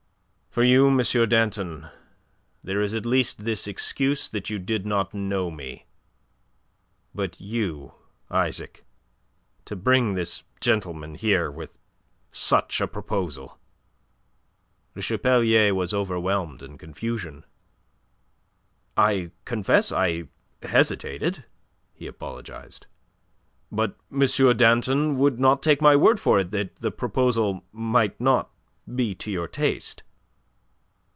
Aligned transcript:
For 0.51 0.63
you, 0.65 0.89
M. 0.89 0.97
Danton, 1.29 1.87
there 2.61 2.81
is 2.81 2.93
at 2.93 3.05
least 3.05 3.45
this 3.45 3.67
excuse 3.69 4.27
that 4.27 4.49
you 4.49 4.59
did 4.59 4.85
not 4.85 5.13
know 5.13 5.49
me. 5.49 5.85
But 7.15 7.39
you, 7.39 7.93
Isaac 8.29 8.83
to 9.63 9.77
bring 9.77 10.13
this 10.13 10.43
gentleman 10.59 11.15
here 11.15 11.49
with 11.49 11.77
such 12.33 12.81
a 12.81 12.87
proposal!" 12.89 13.57
Le 14.93 15.01
Chapelier 15.01 15.73
was 15.73 15.93
overwhelmed 15.93 16.61
in 16.61 16.77
confusion. 16.77 17.45
"I 18.97 19.31
confess 19.45 19.89
I 19.89 20.27
hesitated," 20.63 21.45
he 21.93 22.07
apologized. 22.07 22.87
"But 23.71 23.97
M. 24.11 24.57
Danton 24.57 25.17
would 25.17 25.39
not 25.39 25.63
take 25.63 25.81
my 25.81 25.95
word 25.95 26.19
for 26.19 26.41
it 26.41 26.51
that 26.51 26.75
the 26.75 26.91
proposal 26.91 27.63
might 27.71 28.19
not 28.19 28.51
be 28.93 29.15
to 29.15 29.31
your 29.31 29.47
taste." 29.47 30.03